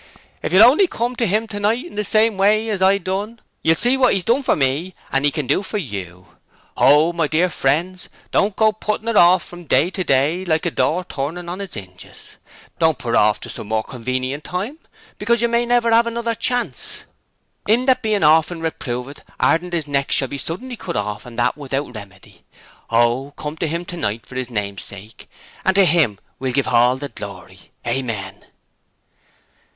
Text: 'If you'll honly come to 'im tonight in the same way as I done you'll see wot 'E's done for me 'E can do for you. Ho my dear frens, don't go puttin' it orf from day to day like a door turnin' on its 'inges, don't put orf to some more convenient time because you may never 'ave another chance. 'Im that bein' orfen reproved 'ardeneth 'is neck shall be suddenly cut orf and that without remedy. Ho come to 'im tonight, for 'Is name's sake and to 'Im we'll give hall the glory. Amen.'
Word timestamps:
'If 0.41 0.51
you'll 0.51 0.63
honly 0.67 0.87
come 0.87 1.15
to 1.17 1.25
'im 1.27 1.45
tonight 1.47 1.85
in 1.85 1.93
the 1.93 2.03
same 2.03 2.35
way 2.35 2.69
as 2.69 2.81
I 2.81 2.97
done 2.97 3.39
you'll 3.61 3.75
see 3.75 3.97
wot 3.97 4.13
'E's 4.15 4.23
done 4.23 4.41
for 4.41 4.55
me 4.55 4.95
'E 5.15 5.29
can 5.29 5.45
do 5.45 5.61
for 5.61 5.77
you. 5.77 6.37
Ho 6.75 7.13
my 7.13 7.27
dear 7.27 7.49
frens, 7.51 8.09
don't 8.31 8.55
go 8.55 8.71
puttin' 8.71 9.07
it 9.07 9.15
orf 9.15 9.43
from 9.43 9.65
day 9.65 9.91
to 9.91 10.03
day 10.03 10.43
like 10.43 10.65
a 10.65 10.71
door 10.71 11.03
turnin' 11.07 11.47
on 11.47 11.61
its 11.61 11.75
'inges, 11.77 12.37
don't 12.79 12.97
put 12.97 13.13
orf 13.13 13.39
to 13.41 13.47
some 13.51 13.67
more 13.67 13.83
convenient 13.83 14.43
time 14.43 14.79
because 15.19 15.39
you 15.39 15.47
may 15.47 15.67
never 15.67 15.93
'ave 15.93 16.07
another 16.09 16.33
chance. 16.33 17.05
'Im 17.67 17.85
that 17.85 18.01
bein' 18.01 18.23
orfen 18.23 18.59
reproved 18.59 19.21
'ardeneth 19.39 19.75
'is 19.75 19.87
neck 19.87 20.11
shall 20.11 20.27
be 20.27 20.39
suddenly 20.39 20.75
cut 20.75 20.97
orf 20.97 21.27
and 21.27 21.37
that 21.37 21.55
without 21.55 21.93
remedy. 21.93 22.43
Ho 22.89 23.35
come 23.37 23.55
to 23.57 23.67
'im 23.67 23.85
tonight, 23.85 24.25
for 24.25 24.33
'Is 24.35 24.49
name's 24.49 24.83
sake 24.83 25.29
and 25.63 25.75
to 25.75 25.83
'Im 25.83 26.17
we'll 26.39 26.53
give 26.53 26.65
hall 26.65 26.97
the 26.97 27.09
glory. 27.09 27.71
Amen.' 27.85 28.43